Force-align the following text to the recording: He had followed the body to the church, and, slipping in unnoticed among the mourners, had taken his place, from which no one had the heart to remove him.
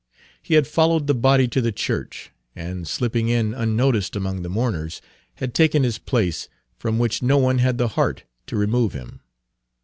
He 0.41 0.55
had 0.55 0.65
followed 0.65 1.05
the 1.05 1.13
body 1.13 1.47
to 1.49 1.61
the 1.61 1.71
church, 1.71 2.31
and, 2.55 2.87
slipping 2.87 3.29
in 3.29 3.53
unnoticed 3.53 4.15
among 4.15 4.41
the 4.41 4.49
mourners, 4.49 4.99
had 5.35 5.53
taken 5.53 5.83
his 5.83 5.99
place, 5.99 6.49
from 6.75 6.97
which 6.97 7.21
no 7.21 7.37
one 7.37 7.59
had 7.59 7.77
the 7.77 7.89
heart 7.89 8.23
to 8.47 8.55
remove 8.57 8.93
him. 8.93 9.19